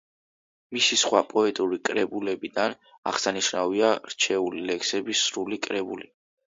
[0.77, 2.75] მისი სხვა პოეტური კრებულებიდან
[3.13, 6.15] აღსანიშნავია „რჩეული ლექსები“, „სრული კრებული“.